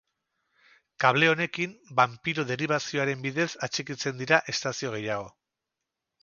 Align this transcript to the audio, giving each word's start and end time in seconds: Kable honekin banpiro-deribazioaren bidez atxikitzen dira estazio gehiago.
Kable 1.03 1.27
honekin 1.33 1.75
banpiro-deribazioaren 1.99 3.21
bidez 3.27 3.47
atxikitzen 3.69 4.19
dira 4.23 4.41
estazio 4.55 4.97
gehiago. 4.97 5.31